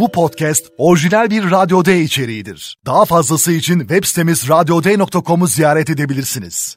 Bu 0.00 0.12
podcast 0.12 0.66
orijinal 0.78 1.30
bir 1.30 1.50
Radyo 1.50 1.84
D 1.84 2.00
içeriğidir. 2.00 2.76
Daha 2.86 3.04
fazlası 3.04 3.52
için 3.52 3.78
web 3.80 4.04
sitemiz 4.04 4.48
radyoday.com'u 4.48 5.46
ziyaret 5.46 5.90
edebilirsiniz. 5.90 6.76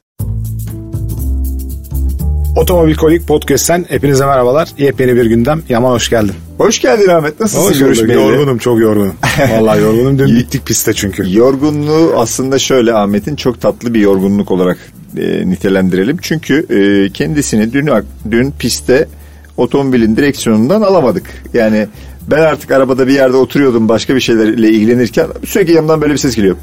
Otomobil 2.56 2.94
Kolik 2.94 3.28
Podcast'ten 3.28 3.84
hepinize 3.88 4.26
merhabalar. 4.26 4.68
Yepyeni 4.78 5.16
bir 5.16 5.26
gündem. 5.26 5.62
Yaman 5.68 5.90
hoş 5.90 6.10
geldin. 6.10 6.34
Hoş 6.58 6.80
geldin 6.80 7.08
Ahmet. 7.08 7.40
Nasılsın? 7.40 7.70
Hoş 7.70 7.78
görüşmeyeli? 7.78 8.22
Yorgunum, 8.22 8.58
çok 8.58 8.80
yorgunum. 8.80 9.14
Vallahi 9.50 9.80
yorgunum. 9.80 10.18
Dün 10.18 10.36
bittik 10.38 10.66
piste 10.66 10.92
çünkü. 10.92 11.36
Yorgunluğu 11.36 12.12
aslında 12.16 12.58
şöyle 12.58 12.94
Ahmet'in 12.94 13.36
çok 13.36 13.60
tatlı 13.60 13.94
bir 13.94 14.00
yorgunluk 14.00 14.50
olarak 14.50 14.78
e, 15.16 15.50
nitelendirelim. 15.50 16.16
Çünkü 16.22 16.66
e, 16.70 17.12
kendisini 17.12 17.72
dün 17.72 17.90
dün 18.30 18.50
pistte 18.58 19.08
otomobilin 19.56 20.16
direksiyonundan 20.16 20.82
alamadık. 20.82 21.44
Yani 21.54 21.86
ben 22.32 22.42
artık 22.42 22.70
arabada 22.70 23.06
bir 23.06 23.12
yerde 23.12 23.36
oturuyordum 23.36 23.88
başka 23.88 24.14
bir 24.14 24.20
şeylerle 24.20 24.70
ilgilenirken 24.70 25.26
sürekli 25.46 25.72
yanımdan 25.72 26.00
böyle 26.00 26.12
bir 26.12 26.18
ses 26.18 26.36
geliyor. 26.36 26.56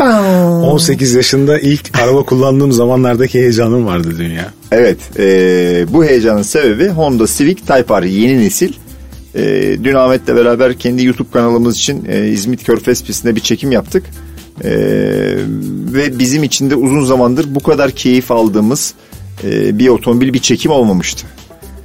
18 0.00 1.14
yaşında 1.14 1.58
ilk 1.58 1.98
araba 1.98 2.22
kullandığım 2.22 2.72
zamanlardaki 2.72 3.40
heyecanım 3.40 3.86
vardı 3.86 4.14
dünya. 4.18 4.52
Evet 4.72 4.98
e, 5.18 5.24
bu 5.92 6.04
heyecanın 6.04 6.42
sebebi 6.42 6.88
Honda 6.88 7.26
Civic 7.26 7.54
Type 7.54 8.02
R 8.02 8.06
yeni 8.06 8.38
nesil. 8.38 8.72
E, 9.34 9.76
dün 9.84 9.94
Ahmet'le 9.94 10.28
beraber 10.28 10.78
kendi 10.78 11.04
YouTube 11.04 11.28
kanalımız 11.32 11.76
için 11.76 12.04
e, 12.08 12.28
İzmit 12.28 12.64
Körfez 12.64 13.04
pistinde 13.04 13.36
bir 13.36 13.40
çekim 13.40 13.72
yaptık. 13.72 14.04
E, 14.64 14.70
ve 15.92 16.18
bizim 16.18 16.42
için 16.42 16.70
de 16.70 16.74
uzun 16.74 17.04
zamandır 17.04 17.54
bu 17.54 17.60
kadar 17.60 17.90
keyif 17.90 18.30
aldığımız 18.30 18.94
e, 19.44 19.78
bir 19.78 19.88
otomobil 19.88 20.32
bir 20.32 20.38
çekim 20.38 20.72
olmamıştı. 20.72 21.26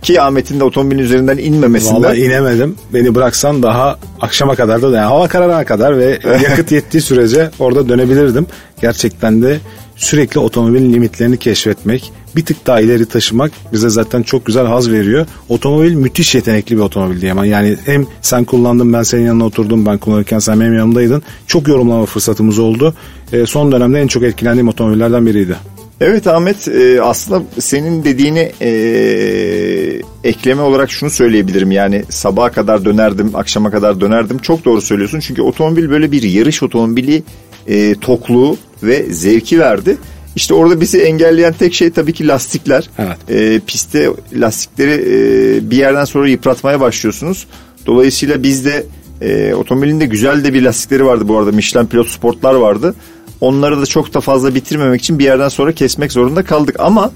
Ki 0.05 0.21
Ahmet'in 0.21 0.59
de 0.59 0.63
otomobilin 0.63 0.99
üzerinden 0.99 1.37
inmemesinden. 1.37 2.03
Vallahi 2.03 2.19
inemedim. 2.19 2.75
Beni 2.93 3.15
bıraksan 3.15 3.63
daha 3.63 3.99
akşama 4.21 4.55
kadar 4.55 4.81
da 4.81 4.85
yani 4.85 5.05
hava 5.05 5.27
kararına 5.27 5.65
kadar 5.65 5.97
ve 5.97 6.19
yakıt 6.43 6.71
yettiği 6.71 7.01
sürece 7.01 7.51
orada 7.59 7.89
dönebilirdim. 7.89 8.47
Gerçekten 8.81 9.41
de 9.41 9.59
sürekli 9.95 10.39
otomobilin 10.39 10.93
limitlerini 10.93 11.37
keşfetmek, 11.37 12.11
bir 12.35 12.45
tık 12.45 12.67
daha 12.67 12.81
ileri 12.81 13.05
taşımak 13.05 13.51
bize 13.73 13.89
zaten 13.89 14.23
çok 14.23 14.45
güzel 14.45 14.65
haz 14.65 14.91
veriyor. 14.91 15.25
Otomobil 15.49 15.93
müthiş 15.93 16.35
yetenekli 16.35 16.75
bir 16.75 16.81
otomobil 16.81 17.21
diyemem. 17.21 17.45
Yani 17.45 17.77
hem 17.85 18.05
sen 18.21 18.43
kullandın 18.43 18.93
ben 18.93 19.03
senin 19.03 19.25
yanına 19.25 19.45
oturdum 19.45 19.85
ben 19.85 19.97
kullanırken 19.97 20.39
sen 20.39 20.59
benim 20.59 20.73
yanımdaydın. 20.73 21.23
Çok 21.47 21.67
yorumlama 21.67 22.05
fırsatımız 22.05 22.59
oldu. 22.59 22.93
E, 23.33 23.45
son 23.45 23.71
dönemde 23.71 24.01
en 24.01 24.07
çok 24.07 24.23
etkilendiğim 24.23 24.67
otomobillerden 24.67 25.25
biriydi. 25.25 25.55
Evet 26.01 26.27
Ahmet 26.27 26.67
e, 26.67 27.01
aslında 27.01 27.43
senin 27.59 28.03
dediğini 28.03 28.51
e, 28.61 28.69
ekleme 30.23 30.61
olarak 30.61 30.91
şunu 30.91 31.09
söyleyebilirim. 31.09 31.71
Yani 31.71 32.03
sabaha 32.09 32.51
kadar 32.51 32.85
dönerdim, 32.85 33.31
akşama 33.35 33.71
kadar 33.71 34.01
dönerdim. 34.01 34.37
Çok 34.37 34.65
doğru 34.65 34.81
söylüyorsun. 34.81 35.19
Çünkü 35.19 35.41
otomobil 35.41 35.89
böyle 35.89 36.11
bir 36.11 36.23
yarış 36.23 36.63
otomobili 36.63 37.23
e, 37.67 37.95
tokluğu 37.95 38.57
ve 38.83 39.05
zevki 39.13 39.59
verdi. 39.59 39.97
İşte 40.35 40.53
orada 40.53 40.81
bizi 40.81 41.01
engelleyen 41.01 41.53
tek 41.53 41.73
şey 41.73 41.89
tabii 41.89 42.13
ki 42.13 42.27
lastikler. 42.27 42.89
Evet. 42.99 43.17
E, 43.29 43.59
pistte 43.59 44.09
lastikleri 44.33 44.91
e, 44.91 45.71
bir 45.71 45.77
yerden 45.77 46.05
sonra 46.05 46.29
yıpratmaya 46.29 46.79
başlıyorsunuz. 46.79 47.47
Dolayısıyla 47.85 48.43
bizde 48.43 48.85
e, 49.21 49.53
otomobilin 49.53 49.99
de 49.99 50.05
güzel 50.05 50.43
de 50.43 50.53
bir 50.53 50.61
lastikleri 50.61 51.05
vardı 51.05 51.27
bu 51.27 51.37
arada. 51.37 51.51
Michelin 51.51 51.85
Pilot 51.85 52.07
Sportlar 52.07 52.55
vardı. 52.55 52.95
Onları 53.41 53.81
da 53.81 53.85
çok 53.85 54.13
da 54.13 54.21
fazla 54.21 54.55
bitirmemek 54.55 55.01
için 55.01 55.19
bir 55.19 55.23
yerden 55.23 55.49
sonra 55.49 55.71
kesmek 55.71 56.11
zorunda 56.11 56.43
kaldık. 56.43 56.75
Ama 56.79 57.11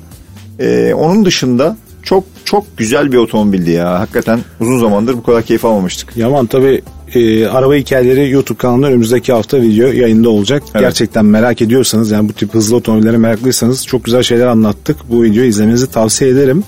e, 0.59 0.93
onun 0.93 1.25
dışında 1.25 1.77
çok 2.03 2.23
çok 2.45 2.77
güzel 2.77 3.11
bir 3.11 3.17
otomobildi 3.17 3.71
ya. 3.71 3.99
Hakikaten 3.99 4.39
uzun 4.59 4.79
zamandır 4.79 5.13
bu 5.13 5.23
kadar 5.23 5.43
keyif 5.43 5.65
almamıştık. 5.65 6.17
Yaman 6.17 6.45
tabii 6.45 6.81
e, 7.15 7.47
araba 7.47 7.75
hikayeleri 7.75 8.29
YouTube 8.29 8.57
kanalında 8.57 8.87
önümüzdeki 8.87 9.33
hafta 9.33 9.61
video 9.61 9.87
yayında 9.87 10.29
olacak. 10.29 10.63
Evet. 10.71 10.81
Gerçekten 10.81 11.25
merak 11.25 11.61
ediyorsanız 11.61 12.11
yani 12.11 12.29
bu 12.29 12.33
tip 12.33 12.53
hızlı 12.53 12.75
otomobillere 12.75 13.17
meraklıysanız 13.17 13.87
çok 13.87 14.05
güzel 14.05 14.23
şeyler 14.23 14.47
anlattık. 14.47 14.97
Bu 15.09 15.23
videoyu 15.23 15.49
izlemenizi 15.49 15.91
tavsiye 15.91 16.29
ederim. 16.29 16.63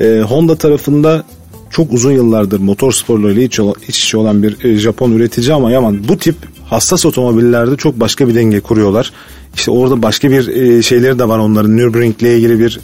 E, 0.00 0.20
Honda 0.28 0.56
tarafında 0.56 1.24
çok 1.70 1.92
uzun 1.92 2.12
yıllardır 2.12 2.60
motor 2.60 2.92
sporlarıyla 2.92 3.42
iç, 3.42 3.60
iç 3.88 4.04
içe 4.04 4.16
olan 4.16 4.42
bir 4.42 4.64
e, 4.64 4.78
Japon 4.78 5.12
üretici 5.12 5.54
ama 5.54 5.70
Yaman 5.70 6.08
bu 6.08 6.18
tip 6.18 6.36
hassas 6.64 7.06
otomobillerde 7.06 7.76
çok 7.76 8.00
başka 8.00 8.28
bir 8.28 8.34
denge 8.34 8.60
kuruyorlar. 8.60 9.12
İşte 9.54 9.70
orada 9.70 10.02
başka 10.02 10.30
bir 10.30 10.48
e, 10.48 10.82
şeyleri 10.82 11.18
de 11.18 11.28
var 11.28 11.38
onların. 11.38 11.76
Nürburgring 11.76 12.22
ile 12.22 12.36
ilgili 12.36 12.60
bir 12.60 12.80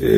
e, 0.00 0.08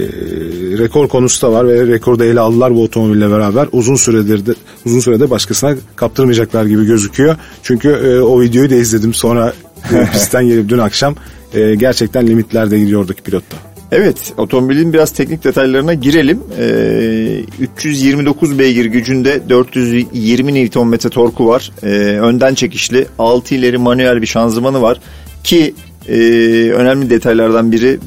rekor 0.78 1.08
konusu 1.08 1.46
da 1.46 1.52
var 1.52 1.68
ve 1.68 1.86
rekoru 1.86 2.18
da 2.18 2.24
ele 2.24 2.40
aldılar 2.40 2.74
bu 2.74 2.82
otomobille 2.82 3.30
beraber. 3.30 3.68
Uzun 3.72 3.96
süredir 3.96 4.46
de 4.46 4.54
uzun 4.86 5.00
sürede 5.00 5.30
başkasına 5.30 5.76
kaptırmayacaklar 5.96 6.64
gibi 6.64 6.86
gözüküyor. 6.86 7.36
Çünkü 7.62 7.88
e, 7.88 8.20
o 8.20 8.40
videoyu 8.40 8.70
da 8.70 8.74
izledim 8.74 9.14
sonra 9.14 9.52
e, 9.92 10.10
pistten 10.12 10.46
gelip 10.46 10.68
dün 10.68 10.78
akşam 10.78 11.14
e, 11.54 11.74
gerçekten 11.74 12.26
limitlerde 12.26 12.78
gidiyorduk 12.78 13.16
pilotta. 13.24 13.73
Evet 13.92 14.32
otomobilin 14.36 14.92
biraz 14.92 15.10
teknik 15.10 15.44
detaylarına 15.44 15.94
girelim. 15.94 16.40
Ee, 16.58 17.40
329 17.60 18.58
beygir 18.58 18.84
gücünde 18.84 19.48
420 19.48 20.54
Nm 20.54 20.96
torku 20.96 21.46
var. 21.46 21.72
Ee, 21.82 21.88
önden 22.20 22.54
çekişli 22.54 23.06
6 23.18 23.54
ileri 23.54 23.78
manuel 23.78 24.22
bir 24.22 24.26
şanzımanı 24.26 24.82
var. 24.82 25.00
Ki 25.44 25.74
e, 26.08 26.14
önemli 26.70 27.10
detaylardan 27.10 27.72
biri 27.72 27.98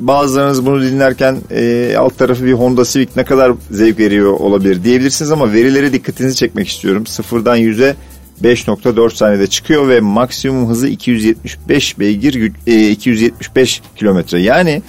bazılarınız 0.00 0.66
bunu 0.66 0.82
dinlerken 0.82 1.36
e, 1.50 1.94
alt 1.98 2.18
tarafı 2.18 2.44
bir 2.44 2.52
Honda 2.52 2.84
Civic 2.84 3.08
ne 3.16 3.24
kadar 3.24 3.52
zevk 3.70 3.98
veriyor 3.98 4.32
olabilir 4.32 4.84
diyebilirsiniz 4.84 5.32
ama 5.32 5.52
verilere 5.52 5.92
dikkatinizi 5.92 6.36
çekmek 6.36 6.68
istiyorum. 6.68 7.06
Sıfırdan 7.06 7.58
100'e 7.58 7.94
5.4 8.42 9.14
saniyede 9.14 9.46
çıkıyor 9.46 9.88
ve 9.88 10.00
maksimum 10.00 10.68
hızı 10.68 10.88
275 10.88 11.98
beygir 11.98 12.52
e, 12.66 12.90
275 12.90 13.82
kilometre. 13.96 14.40
Yani 14.40 14.82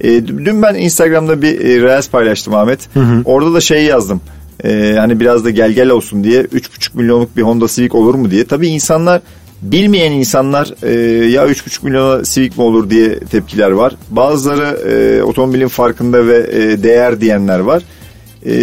e, 0.00 0.26
dün 0.26 0.62
ben 0.62 0.74
Instagram'da 0.74 1.42
bir 1.42 1.60
e, 1.60 1.82
reels 1.82 2.08
paylaştım 2.08 2.54
Ahmet. 2.54 2.88
Orada 3.24 3.54
da 3.54 3.60
şey 3.60 3.84
yazdım. 3.84 4.20
E, 4.64 4.94
hani 4.98 5.20
biraz 5.20 5.44
da 5.44 5.50
gel 5.50 5.72
gel 5.72 5.90
olsun 5.90 6.24
diye 6.24 6.42
3.5 6.42 6.88
milyonluk 6.94 7.36
bir 7.36 7.42
Honda 7.42 7.66
Civic 7.68 7.90
olur 7.92 8.14
mu 8.14 8.30
diye. 8.30 8.44
Tabii 8.44 8.68
insanlar 8.68 9.20
bilmeyen 9.62 10.12
insanlar 10.12 10.74
e, 10.82 10.90
ya 11.28 11.46
3.5 11.46 11.84
milyona 11.84 12.24
Civic 12.24 12.50
mi 12.56 12.62
olur 12.62 12.90
diye 12.90 13.18
tepkiler 13.18 13.70
var. 13.70 13.96
Bazıları 14.10 14.90
e, 14.90 15.22
otomobilin 15.22 15.68
farkında 15.68 16.26
ve 16.26 16.36
e, 16.52 16.82
değer 16.82 17.20
diyenler 17.20 17.58
var. 17.58 17.82
E, 18.46 18.54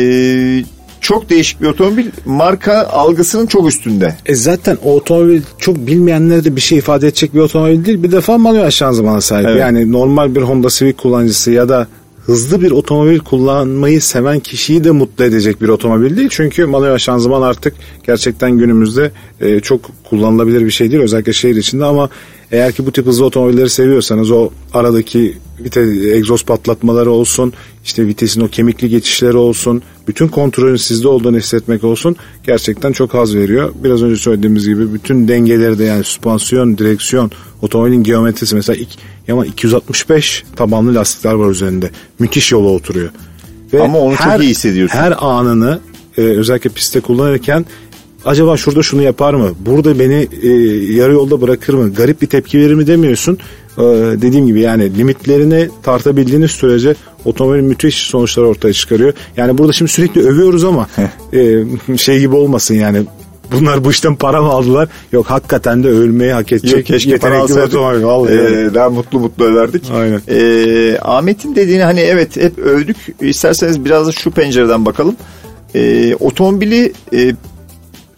çok 1.01 1.29
değişik 1.29 1.61
bir 1.61 1.67
otomobil. 1.67 2.05
Marka 2.25 2.83
algısının 2.83 3.45
çok 3.45 3.67
üstünde. 3.67 4.15
E 4.25 4.35
zaten 4.35 4.77
o 4.83 4.95
otomobil 4.95 5.41
çok 5.57 5.87
bilmeyenlere 5.87 6.43
de 6.43 6.55
bir 6.55 6.61
şey 6.61 6.77
ifade 6.77 7.07
edecek 7.07 7.33
bir 7.33 7.39
otomobil 7.39 7.85
değil. 7.85 8.03
Bir 8.03 8.11
defa 8.11 8.37
manuel 8.37 8.71
şanzımana 8.71 9.21
sahip. 9.21 9.47
Evet. 9.47 9.59
Yani 9.59 9.91
normal 9.91 10.35
bir 10.35 10.41
Honda 10.41 10.69
Civic 10.69 10.93
kullanıcısı 10.93 11.51
ya 11.51 11.69
da 11.69 11.87
hızlı 12.25 12.61
bir 12.61 12.71
otomobil 12.71 13.19
kullanmayı 13.19 14.01
seven 14.01 14.39
kişiyi 14.39 14.83
de 14.83 14.91
mutlu 14.91 15.23
edecek 15.23 15.61
bir 15.61 15.69
otomobil 15.69 16.17
değil. 16.17 16.29
Çünkü 16.31 16.65
manuel 16.65 16.97
şanzıman 16.97 17.41
artık 17.41 17.73
gerçekten 18.07 18.51
günümüzde 18.51 19.11
e, 19.41 19.59
çok 19.59 19.81
kullanılabilir 20.09 20.65
bir 20.65 20.71
şey 20.71 20.91
değil. 20.91 21.03
Özellikle 21.03 21.33
şehir 21.33 21.55
içinde 21.55 21.85
ama 21.85 22.09
eğer 22.51 22.71
ki 22.71 22.85
bu 22.85 22.91
tip 22.91 23.05
hızlı 23.05 23.25
otomobilleri 23.25 23.69
seviyorsanız 23.69 24.31
o 24.31 24.49
aradaki 24.73 25.37
vites, 25.63 26.13
egzoz 26.13 26.43
patlatmaları 26.45 27.11
olsun, 27.11 27.53
işte 27.85 28.07
vitesin 28.07 28.41
o 28.41 28.47
kemikli 28.47 28.89
geçişleri 28.89 29.37
olsun, 29.37 29.81
bütün 30.07 30.27
kontrolün 30.27 30.75
sizde 30.75 31.07
olduğunu 31.07 31.37
hissetmek 31.37 31.83
olsun 31.83 32.15
gerçekten 32.43 32.91
çok 32.91 33.13
haz 33.13 33.35
veriyor. 33.35 33.73
Biraz 33.83 34.03
önce 34.03 34.15
söylediğimiz 34.15 34.67
gibi 34.67 34.93
bütün 34.93 35.27
dengeleri 35.27 35.79
de 35.79 35.83
yani 35.83 36.03
süspansiyon, 36.03 36.77
direksiyon, 36.77 37.31
otomobilin 37.61 38.03
geometrisi 38.03 38.55
mesela 38.55 38.75
ilk, 38.75 38.89
ama 39.31 39.45
265 39.45 40.43
tabanlı 40.55 40.95
lastikler 40.95 41.33
var 41.33 41.49
üzerinde. 41.49 41.89
Müthiş 42.19 42.51
yola 42.51 42.69
oturuyor. 42.69 43.09
Ve 43.73 43.81
Ama 43.83 43.99
onu 43.99 44.15
çok 44.15 44.41
iyi 44.41 44.49
hissediyorsun. 44.49 44.97
Her 44.97 45.13
anını 45.19 45.79
e, 46.17 46.21
özellikle 46.21 46.69
pistte 46.69 46.99
kullanırken 46.99 47.65
acaba 48.25 48.57
şurada 48.57 48.83
şunu 48.83 49.01
yapar 49.01 49.33
mı? 49.33 49.51
Burada 49.59 49.99
beni 49.99 50.27
e, 50.41 50.49
yarı 50.93 51.13
yolda 51.13 51.41
bırakır 51.41 51.73
mı? 51.73 51.93
Garip 51.93 52.21
bir 52.21 52.27
tepki 52.27 52.59
verir 52.59 52.73
mi 52.73 52.87
demiyorsun. 52.87 53.37
E, 53.77 53.81
dediğim 54.21 54.47
gibi 54.47 54.61
yani 54.61 54.97
limitlerini 54.97 55.69
tartabildiğiniz 55.83 56.51
sürece 56.51 56.95
otomobil 57.25 57.61
müthiş 57.61 57.95
sonuçlar 57.95 58.43
ortaya 58.43 58.73
çıkarıyor. 58.73 59.13
Yani 59.37 59.57
burada 59.57 59.73
şimdi 59.73 59.91
sürekli 59.91 60.21
övüyoruz 60.21 60.63
ama 60.63 60.87
e, 61.33 61.63
şey 61.97 62.19
gibi 62.19 62.35
olmasın 62.35 62.75
yani 62.75 63.05
bunlar 63.51 63.83
bu 63.83 63.91
işten 63.91 64.15
para 64.15 64.41
mı 64.41 64.47
aldılar? 64.47 64.89
Yok 65.11 65.25
hakikaten 65.25 65.83
de 65.83 65.87
ölmeyi 65.87 66.31
hak 66.31 66.51
edecek 66.51 66.77
Yok, 66.77 66.85
keşke 66.85 67.17
para 67.17 67.43
otomobil. 67.43 68.03
Vallahi 68.03 68.35
yani. 68.35 68.55
Ee, 68.55 68.73
daha 68.73 68.89
mutlu 68.89 69.19
mutlu 69.19 69.45
överdik. 69.45 69.83
Aynen. 69.93 70.21
Ee, 70.27 70.97
Ahmet'in 71.01 71.55
dediğini 71.55 71.83
hani 71.83 71.99
evet 71.99 72.37
hep 72.37 72.59
övdük. 72.59 72.97
İsterseniz 73.21 73.85
biraz 73.85 74.07
da 74.07 74.11
şu 74.11 74.31
pencereden 74.31 74.85
bakalım. 74.85 75.15
Ee, 75.75 76.15
otomobili 76.15 76.93
e, 77.13 77.35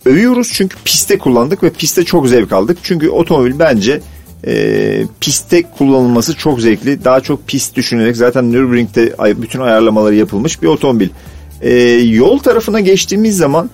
övüyoruz 0.05 0.51
çünkü 0.53 0.77
piste 0.85 1.17
kullandık 1.17 1.63
ve 1.63 1.69
piste 1.69 2.03
çok 2.03 2.27
zevk 2.27 2.51
aldık. 2.51 2.77
Çünkü 2.83 3.09
otomobil 3.09 3.59
bence 3.59 4.01
e, 4.47 5.03
pistte 5.21 5.63
kullanılması 5.63 6.35
çok 6.35 6.61
zevkli. 6.61 7.03
Daha 7.03 7.19
çok 7.19 7.47
pist 7.47 7.75
düşünerek 7.75 8.17
zaten 8.17 8.51
Nürburgring'de 8.51 9.13
bütün 9.41 9.59
ayarlamaları 9.59 10.15
yapılmış 10.15 10.61
bir 10.61 10.67
otomobil. 10.67 11.09
E, 11.61 11.73
yol 11.93 12.37
tarafına 12.37 12.79
geçtiğimiz 12.79 13.37
zaman 13.37 13.69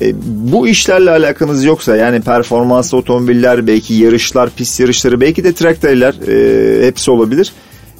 E, 0.00 0.14
bu 0.52 0.68
işlerle 0.68 1.10
alakanız 1.10 1.64
yoksa 1.64 1.96
yani 1.96 2.20
performans 2.20 2.94
otomobiller, 2.94 3.66
belki 3.66 3.94
yarışlar, 3.94 4.50
pist 4.50 4.80
yarışları, 4.80 5.20
belki 5.20 5.44
de 5.44 5.52
traktörler 5.52 6.14
e, 6.28 6.86
hepsi 6.86 7.10
olabilir. 7.10 7.52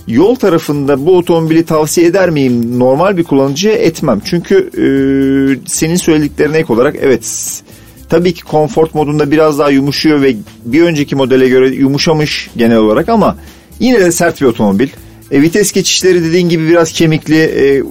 Yol 0.08 0.34
tarafında 0.34 1.06
bu 1.06 1.16
otomobili 1.16 1.64
tavsiye 1.64 2.06
eder 2.06 2.30
miyim? 2.30 2.78
Normal 2.78 3.16
bir 3.16 3.24
kullanıcıya 3.24 3.74
etmem. 3.74 4.20
Çünkü 4.24 4.54
e, 4.56 4.86
senin 5.68 5.96
söylediklerine 5.96 6.58
ek 6.58 6.72
olarak 6.72 6.96
evet 7.00 7.52
tabii 8.14 8.34
ki 8.34 8.42
konfort 8.42 8.94
modunda 8.94 9.30
biraz 9.30 9.58
daha 9.58 9.70
yumuşuyor 9.70 10.22
ve 10.22 10.36
bir 10.64 10.82
önceki 10.82 11.16
modele 11.16 11.48
göre 11.48 11.68
yumuşamış 11.68 12.50
genel 12.56 12.76
olarak 12.76 13.08
ama 13.08 13.36
yine 13.80 14.00
de 14.00 14.12
sert 14.12 14.40
bir 14.40 14.46
otomobil. 14.46 14.88
E, 15.30 15.42
vites 15.42 15.72
geçişleri 15.72 16.24
dediğin 16.24 16.48
gibi 16.48 16.68
biraz 16.68 16.92
kemikli, 16.92 17.40
e, 17.42 17.82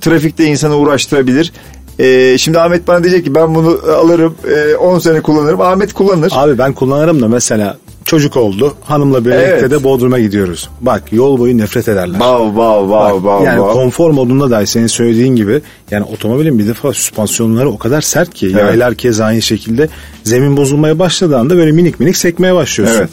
trafikte 0.00 0.44
insanı 0.44 0.76
uğraştırabilir. 0.76 1.52
E, 1.98 2.38
şimdi 2.38 2.60
Ahmet 2.60 2.88
bana 2.88 3.04
diyecek 3.04 3.24
ki 3.24 3.34
ben 3.34 3.54
bunu 3.54 3.80
alırım, 3.96 4.34
e, 4.48 4.74
10 4.74 4.98
sene 4.98 5.20
kullanırım. 5.20 5.60
Ahmet 5.60 5.92
kullanır. 5.92 6.32
Abi 6.34 6.58
ben 6.58 6.72
kullanırım 6.72 7.22
da 7.22 7.28
mesela 7.28 7.78
çocuk 8.10 8.36
oldu. 8.36 8.74
Hanımla 8.84 9.24
birlikte 9.24 9.58
Evet. 9.60 9.70
de 9.70 9.84
Bodrum'a 9.84 10.18
gidiyoruz. 10.18 10.68
Bak 10.80 11.02
yol 11.12 11.38
boyu 11.38 11.58
nefret 11.58 11.88
ederler. 11.88 12.20
Bav 12.20 12.56
bav 12.56 12.88
bav 12.90 13.24
bav 13.24 13.44
yani 13.44 13.60
bav. 13.60 13.72
konfor 13.72 14.10
modunda 14.10 14.50
dahi 14.50 14.66
senin 14.66 14.86
söylediğin 14.86 15.36
gibi 15.36 15.60
yani 15.90 16.04
otomobilin 16.04 16.58
bir 16.58 16.66
defa 16.66 16.92
süspansiyonları 16.92 17.70
o 17.70 17.78
kadar 17.78 18.00
sert 18.00 18.34
ki 18.34 18.46
Evet. 18.52 18.62
yaylar 18.62 18.94
keza 18.94 19.24
aynı 19.24 19.42
şekilde 19.42 19.88
zemin 20.24 20.56
bozulmaya 20.56 20.98
başladığı 20.98 21.38
anda 21.38 21.56
böyle 21.56 21.72
minik 21.72 22.00
minik 22.00 22.16
sekmeye 22.16 22.54
başlıyorsun. 22.54 22.98
Evet. 22.98 23.10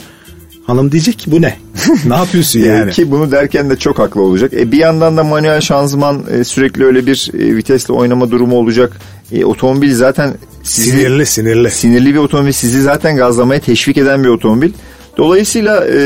Hanım 0.67 0.91
diyecek 0.91 1.19
ki 1.19 1.31
bu 1.31 1.41
ne? 1.41 1.57
ne 2.05 2.15
yapıyorsun 2.15 2.59
yani? 2.65 2.89
E, 2.89 2.93
Ki 2.93 3.11
bunu 3.11 3.31
derken 3.31 3.69
de 3.69 3.75
çok 3.75 3.99
haklı 3.99 4.21
olacak. 4.21 4.53
E, 4.53 4.71
bir 4.71 4.77
yandan 4.77 5.17
da 5.17 5.23
manuel 5.23 5.61
şanzıman 5.61 6.23
e, 6.31 6.43
sürekli 6.43 6.85
öyle 6.85 7.05
bir 7.05 7.31
e, 7.33 7.55
vitesle 7.55 7.93
oynama 7.93 8.31
durumu 8.31 8.55
olacak. 8.55 8.97
E, 9.31 9.45
otomobil 9.45 9.93
zaten 9.95 10.33
sizi, 10.63 10.91
Sinirli 10.91 11.25
sinirli. 11.25 11.71
sinirli 11.71 12.13
bir 12.13 12.19
otomobil. 12.19 12.51
Sizi 12.51 12.81
zaten 12.81 13.15
gazlamaya 13.17 13.59
teşvik 13.61 13.97
eden 13.97 14.23
bir 14.23 14.29
otomobil. 14.29 14.71
Dolayısıyla 15.17 15.85
e, 15.87 15.99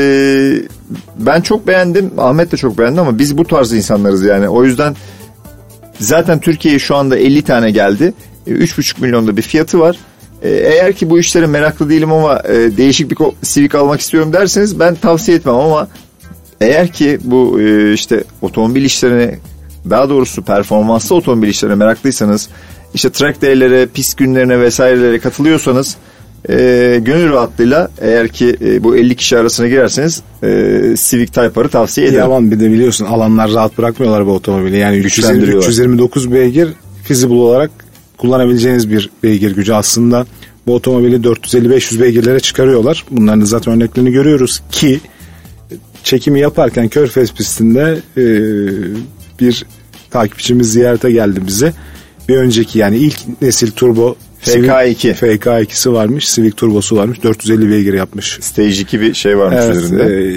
ben 1.18 1.40
çok 1.40 1.66
beğendim. 1.66 2.10
Ahmet 2.18 2.52
de 2.52 2.56
çok 2.56 2.78
beğendi 2.78 3.00
ama 3.00 3.18
biz 3.18 3.38
bu 3.38 3.44
tarz 3.44 3.72
insanlarız 3.72 4.22
yani. 4.24 4.48
O 4.48 4.64
yüzden 4.64 4.96
zaten 6.00 6.40
Türkiye'ye 6.40 6.78
şu 6.78 6.96
anda 6.96 7.16
50 7.18 7.42
tane 7.42 7.70
geldi. 7.70 8.14
E, 8.46 8.50
3,5 8.50 9.00
milyonda 9.00 9.36
bir 9.36 9.42
fiyatı 9.42 9.80
var. 9.80 9.96
E, 10.42 10.50
Eğer 10.50 10.92
ki 10.92 11.10
bu 11.10 11.18
işlere 11.18 11.46
meraklı 11.46 11.90
değilim 11.90 12.12
ama 12.12 12.42
e, 12.48 12.76
değişik 12.76 13.10
bir 13.10 13.16
Civic 13.42 13.78
almak 13.78 14.00
istiyorum 14.00 14.32
derseniz 14.32 14.80
ben 14.80 14.94
tavsiye 14.94 15.36
etmem 15.36 15.54
ama 15.54 15.88
eğer 16.60 16.88
ki 16.88 17.18
bu 17.24 17.60
e, 17.60 17.92
işte 17.92 18.24
otomobil 18.42 18.84
işlerine 18.84 19.38
daha 19.90 20.08
doğrusu 20.08 20.42
performanslı 20.42 21.16
otomobil 21.16 21.48
işlerine 21.48 21.74
meraklıysanız 21.76 22.48
işte 22.94 23.10
track 23.10 23.42
day'lere, 23.42 23.86
pist 23.86 24.18
günlerine 24.18 24.60
vesairelere 24.60 25.18
katılıyorsanız 25.18 25.96
e, 26.48 26.54
gönül 27.02 27.32
rahatlığıyla 27.32 27.90
eğer 28.00 28.28
ki 28.28 28.56
e, 28.60 28.84
bu 28.84 28.96
50 28.96 29.16
kişi 29.16 29.38
arasına 29.38 29.68
girerseniz 29.68 30.22
e, 30.42 30.48
Civic 30.96 31.26
Type 31.26 31.64
R'ı 31.64 31.68
tavsiye 31.68 32.06
ederim. 32.06 32.20
Yaman 32.20 32.50
bir 32.50 32.60
de 32.60 32.70
biliyorsun 32.70 33.04
alanlar 33.04 33.52
rahat 33.52 33.78
bırakmıyorlar 33.78 34.26
bu 34.26 34.32
otomobili. 34.32 34.78
Yani 34.78 34.96
320, 34.96 35.04
Güçlendiriyorlar. 35.04 35.68
329 35.68 36.32
beygir 36.32 36.68
feasible 37.04 37.34
olarak 37.34 37.70
kullanabileceğiniz 38.22 38.90
bir 38.90 39.10
beygir 39.22 39.54
gücü 39.56 39.72
aslında. 39.72 40.26
Bu 40.66 40.74
otomobili 40.74 41.16
450-500 41.16 42.00
beygirlere 42.00 42.40
çıkarıyorlar. 42.40 43.04
Bunların 43.10 43.44
zaten 43.44 43.74
örneklerini 43.74 44.12
görüyoruz 44.12 44.62
ki 44.70 45.00
çekimi 46.04 46.40
yaparken 46.40 46.88
Körfez 46.88 47.34
pistinde 47.34 47.98
e, 48.16 48.24
bir 49.40 49.64
takipçimiz 50.10 50.72
ziyarete 50.72 51.10
geldi 51.12 51.40
bize. 51.46 51.72
Bir 52.28 52.36
önceki 52.36 52.78
yani 52.78 52.96
ilk 52.96 53.16
nesil 53.42 53.70
turbo 53.70 54.16
FK2. 54.42 54.94
Civic- 54.94 55.14
FK2'si 55.14 55.92
varmış. 55.92 56.34
Civic 56.34 56.50
turbosu 56.50 56.96
varmış. 56.96 57.22
450 57.22 57.70
beygir 57.70 57.94
yapmış. 57.94 58.38
Stage 58.40 58.68
2 58.80 59.00
bir 59.00 59.14
şey 59.14 59.38
varmış 59.38 59.58
Evet, 59.64 59.76
üzerinde. 59.76 60.32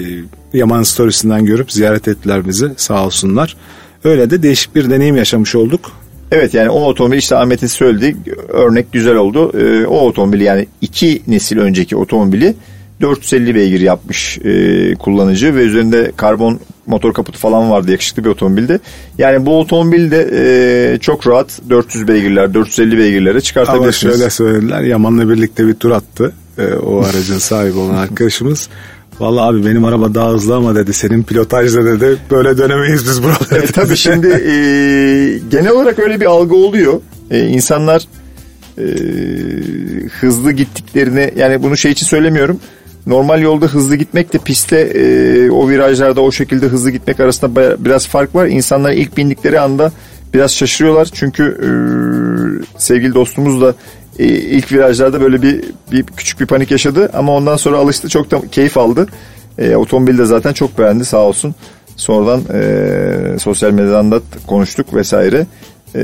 e, 0.54 0.58
Yaman 0.58 0.84
storiesinden 0.84 1.46
görüp 1.46 1.72
ziyaret 1.72 2.08
ettiler 2.08 2.48
bizi 2.48 2.72
sağ 2.78 3.06
olsunlar. 3.06 3.56
Öyle 4.04 4.30
de 4.30 4.44
değişik 4.44 4.76
bir 4.76 4.90
deneyim 4.90 5.16
yaşamış 5.16 5.56
olduk. 5.56 5.92
Evet 6.36 6.54
yani 6.54 6.70
o 6.70 6.82
otomobil 6.82 7.18
işte 7.18 7.36
Ahmet'in 7.36 7.68
söylediği 7.68 8.16
örnek 8.48 8.92
güzel 8.92 9.16
oldu. 9.16 9.52
Ee, 9.60 9.86
o 9.86 10.00
otomobil 10.00 10.42
yani 10.42 10.68
iki 10.82 11.22
nesil 11.28 11.58
önceki 11.58 11.96
otomobili 11.96 12.56
450 13.02 13.56
beygir 13.56 13.82
yapmış 13.82 14.38
e, 14.38 14.94
kullanıcı 14.96 15.56
ve 15.56 15.60
üzerinde 15.60 16.12
karbon 16.18 16.60
motor 16.88 17.14
kaputu 17.14 17.40
falan 17.40 17.72
vardı 17.72 17.92
yakışıklı 17.92 18.24
bir 18.24 18.30
otomobildi. 18.30 18.80
Yani 19.18 19.46
bu 19.46 19.60
otomobil 19.60 20.12
de 20.12 20.30
e, 20.34 20.98
çok 21.00 21.28
rahat 21.28 21.60
400 21.70 22.08
beygirler 22.08 22.54
450 22.54 22.98
beygirlere 22.98 23.32
Ama 23.32 23.42
çıkartabilirsiniz. 23.42 24.18
şöyle 24.18 24.30
söylediler 24.30 24.82
Yaman'la 24.82 25.30
birlikte 25.30 25.68
bir 25.68 25.74
tur 25.74 25.92
attı 25.92 26.34
e, 26.58 26.74
o 26.74 27.04
aracın 27.04 27.38
sahibi 27.38 27.78
olan 27.78 27.96
arkadaşımız. 27.96 28.70
Vallahi 29.20 29.44
abi 29.46 29.66
benim 29.66 29.86
araba 29.86 30.16
daha 30.16 30.30
hızlı 30.32 30.56
ama 30.56 30.76
dedi 30.76 30.94
senin 30.94 31.24
pilotajla 31.24 31.86
dedi 31.86 32.18
böyle 32.32 32.58
dönemeyiz 32.58 33.06
biz 33.06 33.24
buraları. 33.24 33.64
E, 33.64 33.66
tabii 33.66 33.98
şimdi 33.98 34.28
e, 34.48 34.52
genel 35.50 35.72
olarak 35.72 36.00
öyle 36.00 36.22
bir 36.22 36.26
algı 36.26 36.56
oluyor. 36.56 37.02
E, 37.32 37.40
insanlar 37.48 38.04
e, 38.78 38.84
hızlı 40.20 40.52
gittiklerini 40.52 41.34
yani 41.38 41.64
bunu 41.64 41.78
şey 41.78 41.92
için 41.92 42.06
söylemiyorum. 42.06 42.60
Normal 43.08 43.42
yolda 43.42 43.66
hızlı 43.66 43.96
gitmekle 43.96 44.40
pistte 44.40 44.80
e, 44.80 45.50
o 45.52 45.70
virajlarda 45.70 46.22
o 46.22 46.32
şekilde 46.32 46.66
hızlı 46.68 46.92
gitmek 46.92 47.20
arasında 47.20 47.56
baya- 47.56 47.86
biraz 47.86 48.08
fark 48.08 48.36
var. 48.36 48.46
İnsanlar 48.48 48.92
ilk 48.92 49.18
bindikleri 49.18 49.60
anda 49.60 49.92
biraz 50.34 50.56
şaşırıyorlar. 50.56 51.08
Çünkü 51.14 51.44
e, 51.44 51.70
sevgili 52.80 53.14
dostumuz 53.14 53.62
da 53.62 53.76
ilk 54.24 54.72
virajlarda 54.72 55.22
böyle 55.22 55.42
bir, 55.42 55.64
bir 55.92 56.04
küçük 56.04 56.40
bir 56.40 56.46
panik 56.46 56.72
yaşadı 56.72 57.10
ama 57.14 57.34
ondan 57.34 57.56
sonra 57.56 57.78
alıştı 57.78 58.10
çok 58.10 58.32
da 58.32 58.42
keyif 58.52 58.78
aldı. 58.78 59.08
E, 59.58 59.76
otomobil 59.76 60.18
de 60.18 60.26
zaten 60.26 60.54
çok 60.54 60.80
beğendi 60.80 61.06
sağ 61.06 61.18
olsun. 61.18 61.56
Sonradan 61.96 62.42
e, 62.54 63.40
sosyal 63.40 63.72
medyadan 63.72 64.12
da 64.12 64.22
konuştuk 64.48 64.94
vesaire. 64.94 65.48
E, 65.96 66.04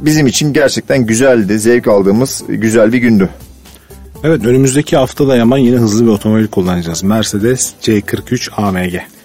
bizim 0.00 0.26
için 0.26 0.52
gerçekten 0.52 1.06
güzeldi, 1.06 1.58
zevk 1.58 1.88
aldığımız 1.88 2.44
güzel 2.48 2.92
bir 2.92 2.98
gündü. 2.98 3.28
Evet 4.24 4.44
önümüzdeki 4.44 4.96
hafta 4.96 5.28
da 5.28 5.36
Yaman 5.36 5.58
yine 5.58 5.76
hızlı 5.76 6.06
bir 6.06 6.10
otomobil 6.10 6.46
kullanacağız. 6.46 7.02
Mercedes 7.02 7.72
C43 7.82 8.50
AMG. 8.52 9.17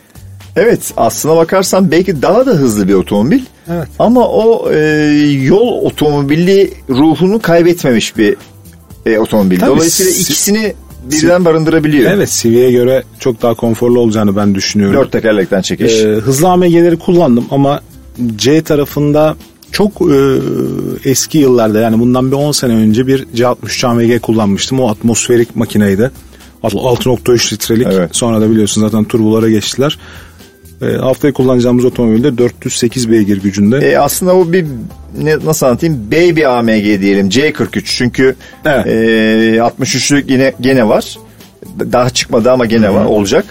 Evet 0.55 0.93
aslına 0.97 1.35
bakarsan 1.35 1.91
belki 1.91 2.21
daha 2.21 2.45
da 2.45 2.51
hızlı 2.51 2.87
bir 2.87 2.93
otomobil. 2.93 3.41
Evet. 3.69 3.87
Ama 3.99 4.27
o 4.27 4.71
e, 4.71 4.77
yol 5.43 5.67
otomobili 5.85 6.73
ruhunu 6.89 7.41
kaybetmemiş 7.41 8.17
bir 8.17 8.35
e, 9.05 9.17
otomobil. 9.19 9.59
Tabii, 9.59 9.69
Dolayısıyla 9.69 10.11
si- 10.11 10.21
ikisini 10.21 10.73
birden 11.11 11.45
barındırabiliyor. 11.45 12.11
Evet 12.11 12.29
CV'ye 12.41 12.71
göre 12.71 13.03
çok 13.19 13.41
daha 13.41 13.53
konforlu 13.53 13.99
olacağını 13.99 14.35
ben 14.35 14.55
düşünüyorum. 14.55 14.99
Dört 14.99 15.11
tekerlekten 15.11 15.61
çekiş. 15.61 15.93
Ee, 15.93 16.07
hızlı 16.07 16.49
AMG'leri 16.49 16.97
kullandım 16.99 17.45
ama 17.51 17.81
C 18.35 18.61
tarafında 18.61 19.35
çok 19.71 19.91
e, 20.01 20.39
eski 21.09 21.37
yıllarda 21.37 21.79
yani 21.79 21.99
bundan 21.99 22.31
bir 22.31 22.35
10 22.35 22.51
sene 22.51 22.73
önce 22.73 23.07
bir 23.07 23.25
C63 23.35 23.87
AMG 23.87 24.21
kullanmıştım. 24.21 24.79
O 24.79 24.89
atmosferik 24.89 25.55
makineydi. 25.55 26.11
6.3 26.63 27.53
litrelik. 27.53 27.87
Evet. 27.91 28.15
Sonra 28.15 28.41
da 28.41 28.49
biliyorsun 28.51 28.81
zaten 28.81 29.03
turbolara 29.03 29.49
geçtiler. 29.49 29.99
E, 30.83 30.97
haftaya 30.97 31.33
kullanacağımız 31.33 31.85
otomobilde 31.85 32.37
408 32.37 33.11
beygir 33.11 33.41
gücünde. 33.41 33.77
E, 33.77 33.97
aslında 33.97 34.35
o 34.35 34.51
bir 34.51 34.65
ne, 35.21 35.45
nasıl 35.45 35.65
anlatayım? 35.65 36.11
Baby 36.11 36.45
AMG 36.45 37.01
diyelim 37.01 37.29
C43 37.29 37.81
çünkü 37.85 38.35
Evet. 38.65 38.87
e, 38.87 38.91
63'lük 39.57 40.31
yine 40.31 40.53
gene 40.61 40.87
var. 40.87 41.17
Daha 41.79 42.09
çıkmadı 42.09 42.51
ama 42.51 42.65
gene 42.65 42.93
var 42.93 43.05
olacak. 43.05 43.45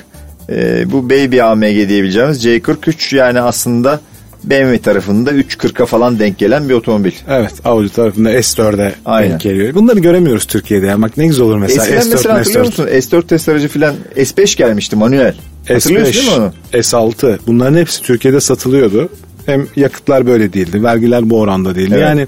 E, 0.50 0.92
bu 0.92 1.10
baby 1.10 1.42
AMG 1.42 1.88
diyebileceğimiz 1.88 2.44
C43 2.46 3.16
yani 3.16 3.40
aslında 3.40 4.00
BMW 4.44 4.78
tarafında 4.78 5.32
340'a 5.32 5.86
falan 5.86 6.18
denk 6.18 6.38
gelen 6.38 6.68
bir 6.68 6.74
otomobil. 6.74 7.12
Evet 7.28 7.52
Audi 7.64 7.88
tarafında 7.88 8.32
S4'e 8.32 8.94
Aynen. 9.04 9.30
denk 9.30 9.40
geliyor. 9.40 9.74
Bunları 9.74 9.98
göremiyoruz 9.98 10.44
Türkiye'de. 10.44 10.86
Yani 10.86 11.02
bak 11.02 11.16
ne 11.16 11.26
güzel 11.26 11.46
olur 11.46 11.58
mesela 11.58 11.82
Eskiden 11.86 12.00
S4, 12.00 12.10
mesela 12.10 12.34
hatırlıyor 12.38 12.64
S4. 12.64 12.68
musun? 12.68 12.86
S4 12.86 13.26
test 13.26 13.48
aracı 13.48 13.68
filan 13.68 13.94
S5 14.16 14.56
gelmişti 14.56 14.96
manuel. 14.96 15.34
Hatırlıyorsun 15.68 16.14
değil 16.14 16.28
mi 16.28 16.34
onu? 16.34 16.52
S5, 16.72 17.12
S6 17.12 17.38
bunların 17.46 17.76
hepsi 17.76 18.02
Türkiye'de 18.02 18.40
satılıyordu. 18.40 19.08
Hem 19.46 19.66
yakıtlar 19.76 20.26
böyle 20.26 20.52
değildi, 20.52 20.82
vergiler 20.82 21.30
bu 21.30 21.40
oranda 21.40 21.74
değildi. 21.74 21.94
Evet. 21.94 22.02
Yani 22.02 22.26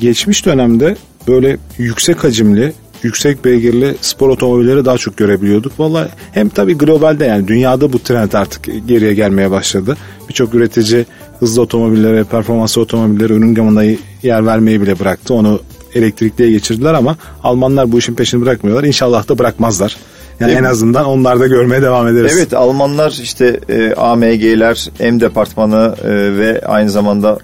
geçmiş 0.00 0.46
dönemde 0.46 0.96
böyle 1.28 1.56
yüksek 1.78 2.24
hacimli, 2.24 2.72
yüksek 3.02 3.44
beygirli 3.44 3.94
spor 4.00 4.28
otomobilleri 4.28 4.84
daha 4.84 4.98
çok 4.98 5.16
görebiliyorduk. 5.16 5.80
Vallahi 5.80 6.08
hem 6.32 6.48
tabii 6.48 6.78
globalde 6.78 7.24
yani 7.24 7.48
dünyada 7.48 7.92
bu 7.92 7.98
trend 7.98 8.32
artık 8.32 8.64
geriye 8.86 9.14
gelmeye 9.14 9.50
başladı. 9.50 9.96
Birçok 10.28 10.54
üretici 10.54 11.06
hızlı 11.40 11.62
otomobillere, 11.62 12.24
performanslı 12.24 12.80
otomobillere 12.82 13.32
ürün 13.32 13.54
gamında 13.54 13.84
yer 14.22 14.46
vermeyi 14.46 14.80
bile 14.82 14.98
bıraktı. 14.98 15.34
Onu 15.34 15.60
elektrikliye 15.94 16.50
geçirdiler 16.50 16.94
ama 16.94 17.16
Almanlar 17.42 17.92
bu 17.92 17.98
işin 17.98 18.14
peşini 18.14 18.42
bırakmıyorlar. 18.42 18.84
İnşallah 18.84 19.28
da 19.28 19.38
bırakmazlar. 19.38 19.96
Yani 20.40 20.48
Değil 20.48 20.58
en 20.58 20.64
mi? 20.64 20.68
azından 20.68 21.04
onlar 21.04 21.40
da 21.40 21.46
görmeye 21.46 21.82
devam 21.82 22.08
ederiz. 22.08 22.32
Evet 22.36 22.54
Almanlar 22.54 23.18
işte 23.22 23.60
e, 23.68 23.94
AMG'ler 23.94 24.88
M 25.00 25.20
departmanı 25.20 25.94
e, 26.04 26.08
ve 26.38 26.60
aynı 26.66 26.90
zamanda 26.90 27.38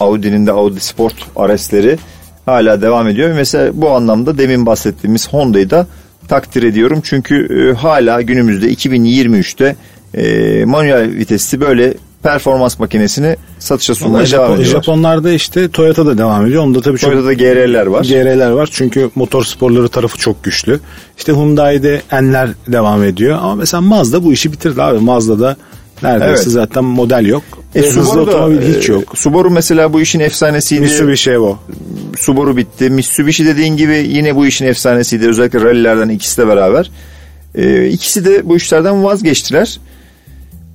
Audi'nin 0.00 0.46
de 0.46 0.52
Audi 0.52 0.80
Sport 0.80 1.14
RS'leri 1.38 1.98
hala 2.50 2.82
devam 2.82 3.08
ediyor. 3.08 3.32
Mesela 3.34 3.70
bu 3.74 3.90
anlamda 3.90 4.38
demin 4.38 4.66
bahsettiğimiz 4.66 5.28
Honda'yı 5.28 5.70
da 5.70 5.86
takdir 6.28 6.62
ediyorum. 6.62 7.00
Çünkü 7.04 7.68
e, 7.70 7.74
hala 7.76 8.22
günümüzde 8.22 8.72
2023'te 8.72 9.76
e, 10.14 10.64
manuel 10.64 11.16
vitesli 11.16 11.60
böyle 11.60 11.94
performans 12.22 12.78
makinesini 12.78 13.36
satışa 13.58 13.94
sunmaya 13.94 14.26
Japon, 14.26 14.44
devam 14.44 14.60
ediyorlar. 14.60 14.82
Japonlarda 14.82 15.30
işte 15.30 15.68
Toyota 15.68 16.06
da 16.06 16.18
devam 16.18 16.46
ediyor. 16.46 16.62
Onda 16.62 16.80
tabii 16.80 16.98
çok 16.98 17.10
Toyota'da 17.10 17.32
GR'ler 17.32 17.86
var. 17.86 18.04
GR'ler 18.04 18.50
var 18.50 18.68
çünkü 18.72 19.10
motor 19.14 19.44
sporları 19.44 19.88
tarafı 19.88 20.18
çok 20.18 20.44
güçlü. 20.44 20.80
İşte 21.18 21.32
Hyundai'de 21.32 22.02
N'ler 22.12 22.50
devam 22.68 23.04
ediyor. 23.04 23.38
Ama 23.42 23.54
mesela 23.54 23.80
Mazda 23.80 24.24
bu 24.24 24.32
işi 24.32 24.52
bitirdi 24.52 24.82
abi. 24.82 24.98
Mazda'da 24.98 25.56
neredeyse 26.02 26.32
Evet. 26.42 26.52
zaten 26.52 26.84
model 26.84 27.26
yok. 27.26 27.42
E, 27.74 27.82
Ve 27.82 27.86
hızlı 27.86 28.04
Subaru'da, 28.04 28.30
otomobil 28.30 28.74
hiç 28.78 28.88
e, 28.88 28.92
yok. 28.92 29.18
Subaru 29.18 29.50
mesela 29.50 29.92
bu 29.92 30.00
işin 30.00 30.20
efsanesiydi. 30.20 30.80
Mitsubishi 30.80 31.30
Evo. 31.30 31.58
Subaru 32.18 32.56
bitti. 32.56 32.90
Mitsubishi 32.90 33.46
dediğin 33.46 33.76
gibi 33.76 33.96
yine 33.96 34.36
bu 34.36 34.46
işin 34.46 34.66
efsanesiydi. 34.66 35.28
Özellikle 35.28 35.60
rallilerden 35.60 36.08
ikisi 36.08 36.38
de 36.38 36.46
beraber. 36.48 36.90
Ee, 37.54 37.86
ikisi 37.88 38.24
de 38.24 38.48
bu 38.48 38.56
işlerden 38.56 39.04
vazgeçtiler. 39.04 39.80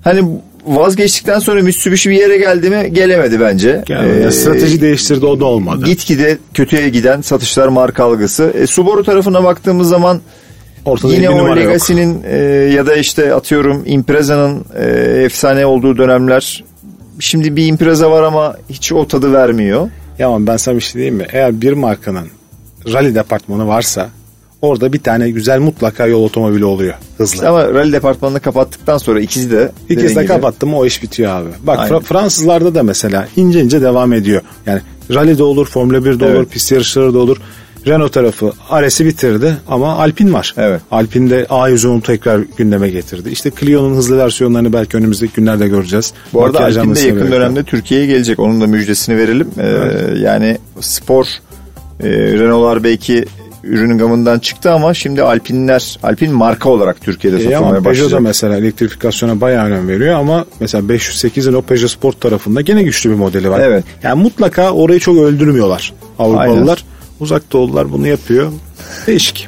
Hani 0.04 0.40
vazgeçtikten 0.66 1.40
sonra 1.40 1.62
Mitsubishi 1.62 2.10
bir 2.10 2.16
yere 2.16 2.38
geldi 2.38 2.70
mi? 2.70 2.90
Gelemedi 2.94 3.40
bence. 3.40 3.84
Yani 3.90 4.26
Ee, 4.26 4.32
strateji 4.32 4.82
değiştirdi 4.82 5.26
o 5.26 5.40
da 5.40 5.46
olmadı. 5.46 5.86
Gitgide 5.86 6.38
kötüye 6.54 6.90
giden 6.90 7.22
satışlar 7.22 7.68
marka 7.68 8.04
algısı. 8.04 8.54
E, 8.58 8.68
Subaru 8.68 9.04
tarafına 9.04 9.44
baktığımız 9.44 9.88
zaman 9.90 10.22
Ortada 10.86 11.14
yine 11.14 11.30
o. 11.30 11.56
Legacy'nin 11.56 12.24
e, 12.24 12.38
ya 12.74 12.88
da 12.88 12.96
işte 12.96 13.34
atıyorum 13.34 13.84
Impreza'nın 13.86 14.66
e, 14.80 14.84
efsane 15.24 15.66
olduğu 15.66 15.98
dönemler. 15.98 16.64
Şimdi 17.20 17.56
bir 17.56 17.66
Impreza 17.68 18.12
var 18.12 18.24
ama 18.24 18.56
hiç 18.70 18.92
o 18.92 19.08
tadı 19.08 19.34
vermiyor. 19.34 19.90
Ya 20.20 20.28
ama 20.28 20.48
ben 20.48 20.58
sana 20.58 20.76
bir 20.76 20.82
şey 20.82 20.94
diyeyim 20.94 21.16
mi? 21.16 21.26
Eğer 21.34 21.62
bir 21.62 21.74
markanın 21.74 22.28
rally 22.94 23.16
departmanı 23.16 23.68
varsa 23.68 24.10
orada 24.62 24.94
bir 24.94 25.00
tane 25.00 25.30
güzel 25.30 25.60
mutlaka 25.60 26.06
yol 26.08 26.24
otomobili 26.24 26.66
oluyor. 26.66 26.94
Hızlı. 27.18 27.34
İşte 27.36 27.48
ama 27.48 27.68
rally 27.74 27.94
departmanını 27.94 28.40
kapattıktan 28.40 28.98
sonra 28.98 29.20
ikisi 29.20 29.52
de 29.52 29.72
İkisi 29.90 30.16
de 30.16 30.20
gibi- 30.22 30.28
kapattım 30.34 30.74
o 30.74 30.86
iş 30.86 31.04
bitiyor 31.04 31.32
abi. 31.32 31.50
Bak 31.64 31.80
Aynen. 31.80 31.94
Fra- 31.98 32.02
Fransızlarda 32.04 32.76
da 32.76 32.84
mesela 32.84 33.28
ince 33.36 33.62
ince 33.62 33.82
devam 33.82 34.14
ediyor. 34.14 34.42
Yani 34.66 34.82
rally'de 35.14 35.44
olur, 35.44 35.68
Formula 35.68 35.98
1'de 35.98 36.26
Evet. 36.26 36.36
olur, 36.38 36.46
pist 36.46 36.72
yarışları 36.72 37.14
da 37.14 37.20
olur. 37.20 37.38
Renault 37.88 38.14
tarafı 38.14 38.52
Ares'i 38.70 39.06
bitirdi 39.06 39.58
ama 39.68 39.94
Alpine 39.98 40.34
var. 40.34 40.54
Evet. 40.58 40.82
Alpine 40.92 41.30
de 41.30 41.44
A110'u 41.44 42.02
tekrar 42.02 42.42
gündeme 42.58 42.90
getirdi. 42.90 43.30
İşte 43.30 43.52
Clio'nun 43.60 43.96
hızlı 43.96 44.18
versiyonlarını 44.18 44.74
belki 44.74 44.98
önümüzdeki 44.98 45.34
günlerde 45.34 45.68
göreceğiz. 45.68 46.14
Bu 46.34 46.46
arada 46.46 46.60
Alpine 46.60 46.96
de 46.96 47.00
yakın 47.00 47.16
birlikte. 47.20 47.32
dönemde 47.32 47.64
Türkiye'ye 47.64 48.06
gelecek. 48.08 48.40
Onun 48.40 48.62
da 48.62 48.68
müjdesini 48.68 49.18
verelim. 49.18 49.48
Ee, 49.60 49.66
Yani 50.20 50.58
spor 50.80 51.26
e, 52.00 52.10
Renault'lar 52.10 52.84
belki 52.84 53.26
ürünün 53.64 53.98
gamından 53.98 54.40
çıktı 54.40 54.72
ama 54.72 54.94
şimdi 54.94 55.24
Alpine'ler 55.24 56.00
Alpine 56.04 56.32
marka 56.34 56.70
olarak 56.70 57.02
Türkiye'de 57.02 57.38
E 57.38 57.40
satılmaya 57.40 57.70
ama 57.70 57.82
Peugeot 57.82 58.12
da 58.12 58.20
mesela 58.20 58.58
elektrifikasyona 58.58 59.42
bayağı 59.42 59.66
önem 59.66 59.88
veriyor 59.88 60.16
ama 60.16 60.46
mesela 60.60 60.84
508'in 60.88 61.54
o 61.54 61.62
Peugeot 61.62 61.92
Sport 61.92 62.22
tarafında 62.22 62.62
gene 62.62 62.84
güçlü 62.84 63.10
bir 63.10 63.16
modeli 63.16 63.50
var. 63.50 63.60
Evet. 63.60 63.84
Yani 64.04 64.22
mutlaka 64.24 64.72
orayı 64.72 65.00
çok 65.00 65.18
öldürmüyorlar 65.18 65.94
Avrupalılar. 66.20 66.84
Uzak 67.20 67.52
doğulular 67.52 67.92
bunu 67.92 68.08
yapıyor. 68.08 68.52
Değişik. 69.08 69.48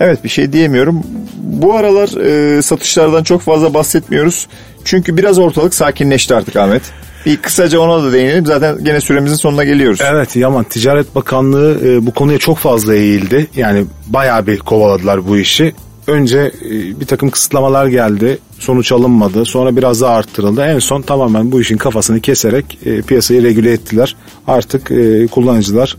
Evet 0.00 0.24
bir 0.24 0.28
şey 0.28 0.52
diyemiyorum. 0.52 1.02
Bu 1.36 1.74
aralar 1.74 2.08
e, 2.56 2.62
satışlardan 2.62 3.22
çok 3.22 3.40
fazla 3.40 3.74
bahsetmiyoruz. 3.74 4.46
Çünkü 4.84 5.16
biraz 5.16 5.38
ortalık 5.38 5.74
sakinleşti 5.74 6.34
artık 6.34 6.56
Ahmet. 6.56 6.82
Bir 7.26 7.36
kısaca 7.36 7.80
ona 7.80 8.02
da 8.02 8.12
değinelim. 8.12 8.46
Zaten 8.46 8.84
gene 8.84 9.00
süremizin 9.00 9.36
sonuna 9.36 9.64
geliyoruz. 9.64 10.00
Evet 10.02 10.36
Yaman 10.36 10.64
Ticaret 10.64 11.14
Bakanlığı 11.14 11.80
e, 11.84 12.06
bu 12.06 12.14
konuya 12.14 12.38
çok 12.38 12.58
fazla 12.58 12.94
eğildi. 12.94 13.46
Yani 13.56 13.84
bayağı 14.06 14.46
bir 14.46 14.58
kovaladılar 14.58 15.28
bu 15.28 15.38
işi. 15.38 15.74
Önce 16.06 16.52
e, 16.64 17.00
bir 17.00 17.06
takım 17.06 17.30
kısıtlamalar 17.30 17.86
geldi. 17.86 18.38
Sonuç 18.58 18.92
alınmadı. 18.92 19.44
Sonra 19.44 19.76
biraz 19.76 20.00
daha 20.00 20.14
arttırıldı. 20.14 20.64
En 20.64 20.78
son 20.78 21.02
tamamen 21.02 21.52
bu 21.52 21.60
işin 21.60 21.76
kafasını 21.76 22.20
keserek 22.20 22.78
e, 22.86 23.02
piyasayı 23.02 23.42
regüle 23.42 23.72
ettiler. 23.72 24.16
Artık 24.46 24.90
e, 24.90 25.26
kullanıcılar 25.26 25.96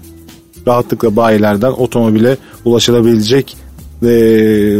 rahatlıkla 0.68 1.16
bayilerden 1.16 1.72
otomobile 1.72 2.38
ulaşılabilecek 2.66 3.58
e, 4.04 4.10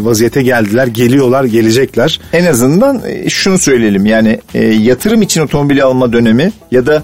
vaziyete 0.06 0.42
geldiler. 0.42 0.88
Geliyorlar, 0.88 1.44
gelecekler. 1.44 2.20
En 2.34 2.46
azından 2.46 3.02
e, 3.08 3.30
şunu 3.30 3.58
söyleyelim 3.58 4.06
yani 4.06 4.40
e, 4.54 4.64
yatırım 4.66 5.22
için 5.22 5.42
otomobili 5.42 5.84
alma 5.84 6.14
dönemi 6.14 6.52
ya 6.72 6.86
da 6.86 7.04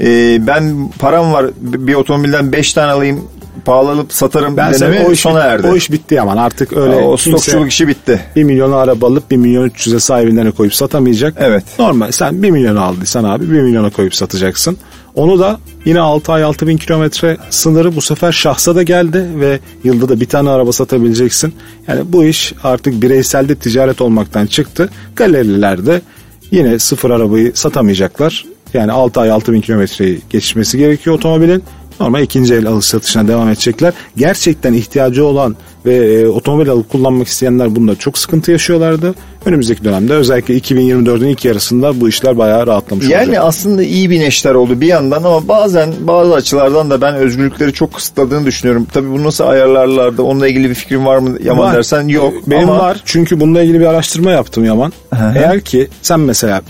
e, 0.00 0.06
ben 0.46 0.88
param 0.98 1.32
var 1.32 1.46
bir 1.60 1.94
otomobilden 1.94 2.52
5 2.52 2.72
tane 2.72 2.92
alayım 2.92 3.24
pahalı 3.64 3.90
alıp 3.90 4.12
satarım 4.12 4.56
Ben 4.56 4.74
dönemi 4.74 5.06
o 5.08 5.12
iş, 5.12 5.20
sona 5.20 5.40
erdi. 5.40 5.66
o 5.66 5.76
iş 5.76 5.92
bitti 5.92 6.14
Yaman. 6.14 6.36
Artık 6.36 6.72
öyle 6.76 6.94
o 6.96 7.16
kimse- 7.16 7.30
stokçuluk 7.38 7.70
işi 7.72 7.88
bitti. 7.88 8.20
1 8.36 8.44
milyonu 8.44 8.74
araba 8.76 9.06
alıp 9.06 9.30
1 9.30 9.36
milyon 9.36 9.68
300'e 9.68 10.00
sahibinden 10.00 10.50
koyup 10.50 10.74
satamayacak. 10.74 11.34
Evet. 11.38 11.64
Normal 11.78 12.10
sen 12.10 12.42
1 12.42 12.50
milyon 12.50 12.76
aldıysan 12.76 13.24
abi 13.24 13.50
1 13.52 13.60
milyona 13.62 13.90
koyup 13.90 14.14
satacaksın. 14.14 14.76
Onu 15.14 15.38
da 15.38 15.58
yine 15.84 16.00
6 16.00 16.32
ay 16.32 16.42
6 16.44 16.66
bin 16.66 16.76
kilometre 16.76 17.36
sınırı 17.50 17.96
bu 17.96 18.00
sefer 18.00 18.32
şahsa 18.32 18.74
da 18.74 18.82
geldi 18.82 19.26
ve 19.40 19.58
yılda 19.84 20.08
da 20.08 20.20
bir 20.20 20.26
tane 20.26 20.50
araba 20.50 20.72
satabileceksin. 20.72 21.54
Yani 21.88 22.00
bu 22.04 22.24
iş 22.24 22.52
artık 22.64 23.02
bireyselde 23.02 23.54
ticaret 23.54 24.00
olmaktan 24.00 24.46
çıktı. 24.46 24.88
Galeriler 25.16 25.86
de 25.86 26.02
yine 26.50 26.78
sıfır 26.78 27.10
arabayı 27.10 27.52
satamayacaklar. 27.54 28.44
Yani 28.74 28.92
6 28.92 29.20
ay 29.20 29.30
6 29.30 29.52
bin 29.52 29.60
kilometreyi 29.60 30.20
geçmesi 30.30 30.78
gerekiyor 30.78 31.16
otomobilin. 31.16 31.62
Normal 32.00 32.22
ikinci 32.22 32.54
el 32.54 32.66
alış 32.66 32.84
satışına 32.84 33.28
devam 33.28 33.48
edecekler. 33.48 33.92
Gerçekten 34.16 34.72
ihtiyacı 34.72 35.24
olan 35.24 35.56
ve 35.86 35.94
e, 35.96 36.26
otomobil 36.26 36.70
alıp 36.70 36.88
kullanmak 36.88 37.28
isteyenler 37.28 37.76
bunda 37.76 37.96
çok 37.96 38.18
sıkıntı 38.18 38.50
yaşıyorlardı. 38.50 39.14
Önümüzdeki 39.44 39.84
dönemde 39.84 40.12
özellikle 40.12 40.58
2024'ün 40.58 41.28
ilk 41.28 41.44
yarısında 41.44 42.00
bu 42.00 42.08
işler 42.08 42.38
bayağı 42.38 42.66
rahatlamış 42.66 43.08
Yani 43.08 43.26
olacak. 43.28 43.44
aslında 43.46 43.82
iyi 43.82 44.10
bir 44.10 44.20
neşter 44.20 44.54
oldu 44.54 44.80
bir 44.80 44.86
yandan 44.86 45.22
ama 45.22 45.48
bazen 45.48 45.92
bazı 46.00 46.34
açılardan 46.34 46.90
da 46.90 47.00
ben 47.00 47.14
özgürlükleri 47.14 47.72
çok 47.72 47.92
kısıtladığını 47.94 48.46
düşünüyorum. 48.46 48.86
Tabii 48.92 49.10
bunu 49.10 49.24
nasıl 49.24 49.44
ayarlarlardı 49.44 50.22
onunla 50.22 50.48
ilgili 50.48 50.70
bir 50.70 50.74
fikrin 50.74 51.06
var 51.06 51.18
mı 51.18 51.36
Yaman 51.44 51.64
Var. 51.66 51.74
dersen 51.76 52.08
yok. 52.08 52.32
Benim 52.46 52.68
ama 52.70 52.78
var 52.78 53.00
çünkü 53.04 53.40
bununla 53.40 53.62
ilgili 53.62 53.80
bir 53.80 53.86
araştırma 53.86 54.30
yaptım 54.30 54.64
Yaman. 54.64 54.92
Eğer 55.34 55.60
ki 55.60 55.88
sen 56.02 56.20
mesela 56.20 56.62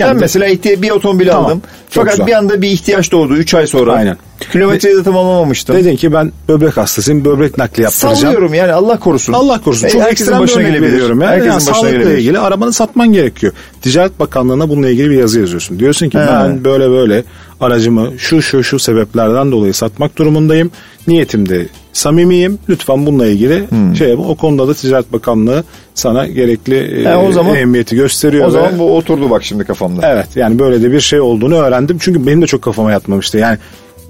Ben 0.00 0.06
kendi- 0.06 0.20
mesela 0.20 0.46
ihti- 0.46 0.82
bir 0.82 0.90
otomobil 0.90 1.28
Tamam, 1.28 1.44
aldım. 1.46 1.62
çok 1.90 2.04
Fakat 2.04 2.12
güzel. 2.12 2.26
bir 2.26 2.32
anda 2.32 2.62
bir 2.62 2.68
ihtiyaç 2.68 3.12
doğdu 3.12 3.34
3 3.36 3.54
ay 3.54 3.66
sonra. 3.66 3.92
Aynen. 3.92 4.16
Kilometreyi 4.52 4.96
de 4.96 5.02
tamamlamamıştım. 5.02 5.76
dedin 5.76 5.96
ki 5.96 6.12
ben 6.12 6.32
böbrek 6.48 6.76
hastasıyım 6.76 7.24
böbrek 7.24 7.58
nakli 7.58 7.82
yaptıracağım. 7.82 8.16
Sallıyorum 8.16 8.54
yani 8.54 8.72
Allah 8.72 8.98
korusun. 8.98 9.32
Allah 9.32 9.60
korusun. 9.64 9.86
E, 9.86 9.90
Çok 9.90 10.02
ekstrem 10.12 10.38
bir 10.38 10.42
başına 10.42 10.62
veriyorum. 10.62 11.20
Yani, 11.20 11.30
Herkesin 11.30 11.50
yani 11.50 11.56
başına 11.60 11.74
sağlıkla 11.74 11.90
gelebilir. 11.90 12.18
ilgili 12.18 12.38
arabanı 12.38 12.72
satman 12.72 13.12
gerekiyor. 13.12 13.52
Ticaret 13.82 14.20
Bakanlığı'na 14.20 14.68
bununla 14.68 14.88
ilgili 14.88 15.10
bir 15.10 15.18
yazı 15.18 15.40
yazıyorsun. 15.40 15.78
Diyorsun 15.78 16.08
ki 16.08 16.18
He. 16.18 16.26
ben 16.26 16.64
böyle 16.64 16.90
böyle 16.90 17.24
aracımı 17.60 18.10
şu 18.18 18.42
şu 18.42 18.64
şu 18.64 18.78
sebeplerden 18.78 19.52
dolayı 19.52 19.74
satmak 19.74 20.18
durumundayım. 20.18 20.70
Niyetimde 21.06 21.66
samimiyim. 21.92 22.58
Lütfen 22.68 23.06
bununla 23.06 23.26
ilgili 23.26 23.70
Hmm. 23.70 23.96
şey 23.96 24.08
yapın. 24.08 24.24
O 24.24 24.34
konuda 24.34 24.68
da 24.68 24.74
Ticaret 24.74 25.12
Bakanlığı 25.12 25.64
sana 25.94 26.26
gerekli 26.26 27.04
e, 27.08 27.16
o 27.16 27.32
zaman- 27.32 27.54
ehemmiyeti 27.56 27.96
gösteriyor. 27.96 28.44
O 28.44 28.48
ve- 28.48 28.52
zaman 28.52 28.78
bu 28.78 28.96
oturdu 28.96 29.30
bak 29.30 29.44
şimdi 29.44 29.64
kafamda. 29.64 30.12
Evet 30.12 30.26
yani 30.36 30.58
böyle 30.58 30.82
de 30.82 30.92
bir 30.92 31.00
şey 31.00 31.20
olduğunu 31.20 31.54
öğrendim. 31.54 31.96
Çünkü 32.00 32.26
benim 32.26 32.42
de 32.42 32.46
çok 32.46 32.62
kafama 32.62 32.92
yatmamıştı. 32.92 33.38
Yani 33.38 33.58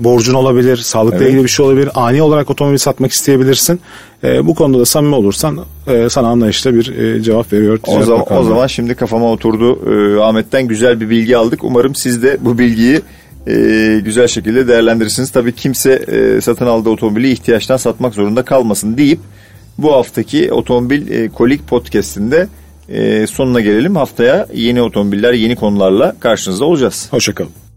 borcun 0.00 0.34
olabilir, 0.34 0.76
sağlıkla 0.76 1.16
Evet. 1.18 1.28
ilgili 1.28 1.44
bir 1.44 1.48
şey 1.48 1.66
olabilir. 1.66 1.88
Ani 1.94 2.22
olarak 2.22 2.50
otomobil 2.50 2.78
satmak 2.78 3.12
isteyebilirsin. 3.12 3.80
Ee, 4.24 4.46
bu 4.46 4.54
konuda 4.54 4.78
da 4.80 4.84
samimi 4.84 5.14
olursan 5.14 5.58
e, 5.86 6.08
sana 6.08 6.28
anlayışla 6.28 6.74
bir 6.74 6.98
e, 6.98 7.22
cevap 7.22 7.52
veriyor. 7.52 7.78
O 7.86 8.02
zaman, 8.02 8.24
o 8.38 8.44
zaman 8.44 8.66
şimdi 8.66 8.94
kafama 8.94 9.32
oturdu. 9.32 9.78
Ee, 9.90 10.20
Ahmet'ten 10.20 10.68
güzel 10.68 11.00
bir 11.00 11.10
bilgi 11.10 11.36
aldık. 11.36 11.64
Umarım 11.64 11.94
siz 11.94 12.22
de 12.22 12.36
bu 12.40 12.58
bilgiyi 12.58 13.00
e, 13.46 14.00
güzel 14.04 14.26
şekilde 14.26 14.68
değerlendirirsiniz. 14.68 15.30
Tabii 15.30 15.52
kimse 15.52 15.92
e, 15.92 16.40
satın 16.40 16.66
aldığı 16.66 16.90
otomobili 16.90 17.30
ihtiyaçtan 17.32 17.76
satmak 17.76 18.14
zorunda 18.14 18.42
kalmasın 18.44 18.96
deyip 18.98 19.20
bu 19.78 19.92
haftaki 19.92 20.52
Otomobil 20.52 21.10
e, 21.10 21.28
Kolik 21.28 21.68
Podcast'inde 21.68 22.48
e, 22.88 23.26
sonuna 23.26 23.60
gelelim. 23.60 23.96
Haftaya 23.96 24.46
yeni 24.54 24.82
otomobiller, 24.82 25.32
yeni 25.32 25.56
konularla 25.56 26.16
karşınızda 26.20 26.64
olacağız. 26.64 27.08
Hoşçakalın. 27.10 27.71